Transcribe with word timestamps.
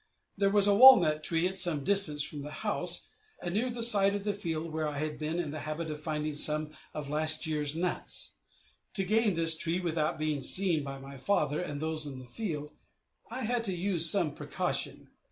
There 0.35 0.49
was 0.49 0.65
a 0.65 0.73
walnut 0.73 1.23
tree 1.23 1.47
at 1.47 1.59
some 1.59 1.83
distance 1.83 2.23
from 2.23 2.41
the 2.41 2.49
house, 2.65 3.11
and 3.43 3.53
near 3.53 3.69
the 3.69 3.83
side 3.83 4.15
of 4.15 4.23
the 4.23 4.33
field 4.33 4.73
where 4.73 4.87
I 4.87 4.97
had 4.97 5.19
been 5.19 5.37
in 5.37 5.51
the 5.51 5.59
habit 5.59 5.91
of 5.91 6.01
finding 6.01 6.33
some 6.33 6.71
of 6.95 7.07
last 7.07 7.45
year's 7.45 7.75
nuts. 7.75 8.31
To 8.95 9.03
gain 9.05 9.35
this 9.35 9.55
tree 9.55 9.79
without 9.79 10.17
being 10.17 10.41
seen 10.41 10.83
by 10.83 10.97
my 10.97 11.17
father 11.17 11.61
and 11.61 11.79
those 11.79 12.07
in 12.07 12.17
the 12.17 12.25
field, 12.25 12.71
I 13.29 13.43
had 13.43 13.63
to 13.65 13.75
use 13.75 14.09
some 14.09 14.33
precaution. 14.33 15.11